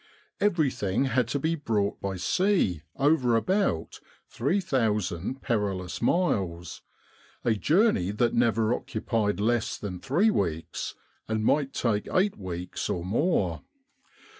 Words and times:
Everything 0.39 1.05
had 1.05 1.27
to 1.27 1.37
be 1.37 1.53
brought 1.53 2.01
by 2.01 2.15
sea 2.15 2.81
over 2.95 3.35
about 3.35 3.99
3,000 4.29 5.43
perilous 5.43 6.01
miles, 6.01 6.81
a 7.45 7.53
journey 7.53 8.09
that 8.09 8.33
never 8.33 8.73
occupied 8.73 9.39
less 9.39 9.77
than 9.77 9.99
three 9.99 10.31
weeks, 10.31 10.95
and 11.27 11.45
might 11.45 11.71
take 11.71 12.07
eight 12.11 12.35
weeks 12.35 12.89
or 12.89 13.05
more. 13.05 13.61